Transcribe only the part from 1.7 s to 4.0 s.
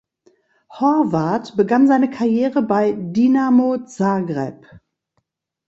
seine Karriere bei Dinamo